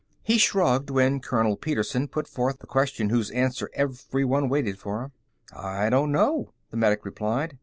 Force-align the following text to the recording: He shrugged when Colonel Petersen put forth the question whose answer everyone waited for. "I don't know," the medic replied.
He 0.23 0.39
shrugged 0.39 0.89
when 0.89 1.19
Colonel 1.19 1.55
Petersen 1.55 2.07
put 2.07 2.27
forth 2.27 2.57
the 2.57 2.65
question 2.65 3.11
whose 3.11 3.29
answer 3.29 3.69
everyone 3.75 4.49
waited 4.49 4.79
for. 4.79 5.11
"I 5.53 5.91
don't 5.91 6.11
know," 6.11 6.53
the 6.71 6.77
medic 6.77 7.05
replied. 7.05 7.59